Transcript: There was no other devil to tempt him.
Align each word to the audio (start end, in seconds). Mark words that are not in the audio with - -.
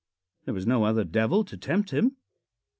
There 0.45 0.55
was 0.55 0.65
no 0.65 0.83
other 0.83 1.03
devil 1.03 1.45
to 1.45 1.55
tempt 1.55 1.91
him. 1.91 2.15